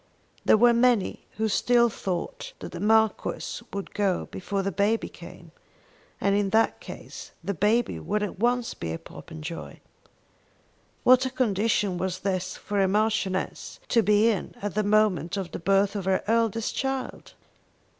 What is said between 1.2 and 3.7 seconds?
who still thought that the Marquis